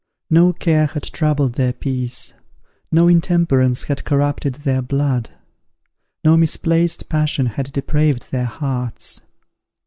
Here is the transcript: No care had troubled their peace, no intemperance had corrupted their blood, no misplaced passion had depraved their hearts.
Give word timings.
No 0.31 0.51
care 0.51 0.87
had 0.87 1.03
troubled 1.03 1.53
their 1.53 1.73
peace, 1.73 2.33
no 2.91 3.07
intemperance 3.07 3.83
had 3.83 4.03
corrupted 4.03 4.55
their 4.55 4.81
blood, 4.81 5.29
no 6.23 6.35
misplaced 6.35 7.07
passion 7.07 7.45
had 7.45 7.71
depraved 7.71 8.31
their 8.31 8.45
hearts. 8.45 9.21